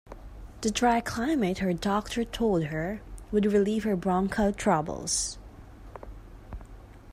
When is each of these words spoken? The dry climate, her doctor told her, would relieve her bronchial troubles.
The 0.61 0.71
dry 0.71 0.99
climate, 0.99 1.59
her 1.59 1.73
doctor 1.75 2.25
told 2.25 2.63
her, 2.63 3.03
would 3.31 3.45
relieve 3.45 3.83
her 3.83 3.95
bronchial 3.95 4.51
troubles. 4.51 5.37